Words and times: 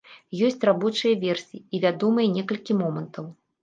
Ёсць 0.47 0.65
рабочыя 0.69 1.19
версіі 1.25 1.63
і 1.75 1.85
вядомыя 1.87 2.35
некалькі 2.41 2.83
момантаў. 2.85 3.35